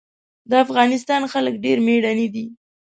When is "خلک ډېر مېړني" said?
1.33-2.27